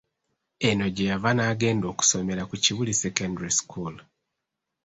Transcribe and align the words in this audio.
Eno 0.67 0.85
gye 0.95 1.05
yava 1.11 1.31
n'agenda 1.35 1.85
okusomera 1.93 2.43
ku 2.49 2.55
Kibuli 2.63 2.93
Secondary 3.01 3.51
School. 3.59 3.95